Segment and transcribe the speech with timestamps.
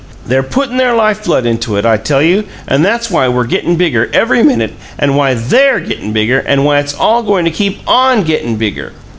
[0.25, 3.75] They're puttin' their life blood into it, I tell you, and that's why we're gettin'
[3.75, 7.81] bigger every minute, and why THEY'RE gettin' bigger, and why it's all goin' to keep
[7.87, 8.93] ON gettin' bigger!"